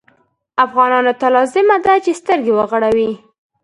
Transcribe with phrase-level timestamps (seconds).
[0.65, 3.11] افغانانو ته لازمه ده چې سترګې وغړوي.